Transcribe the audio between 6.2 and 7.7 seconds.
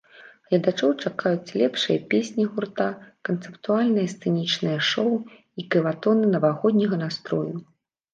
навагодняга настрою.